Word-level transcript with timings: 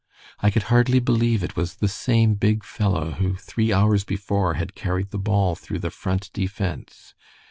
I 0.39 0.49
could 0.49 0.63
hardly 0.73 0.97
believe 0.97 1.43
it 1.43 1.55
was 1.55 1.75
the 1.75 1.87
same 1.87 2.33
big 2.33 2.63
fellow 2.63 3.11
who 3.11 3.35
three 3.35 3.71
hours 3.71 4.03
before 4.03 4.55
had 4.55 4.73
carried 4.73 5.11
the 5.11 5.19
ball 5.19 5.53
through 5.53 5.77
the 5.77 5.91
Front 5.91 6.33
defense. 6.33 7.13